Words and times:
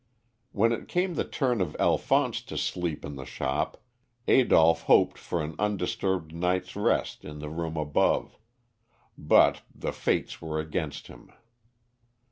When 0.51 0.71
it 0.71 0.87
came 0.87 1.13
the 1.13 1.23
turn 1.23 1.61
of 1.61 1.75
Alphonse 1.79 2.41
to 2.45 2.57
sleep 2.57 3.05
in 3.05 3.17
the 3.17 3.23
shop, 3.23 3.79
Adolph 4.27 4.81
hoped 4.85 5.15
for 5.19 5.43
an 5.43 5.53
undisturbed 5.59 6.33
night's 6.33 6.75
rest 6.75 7.23
in 7.23 7.37
the 7.37 7.51
room 7.51 7.77
above, 7.77 8.35
but 9.15 9.61
the 9.75 9.93
Fates 9.93 10.41
were 10.41 10.59
against 10.59 11.05
him. 11.05 11.31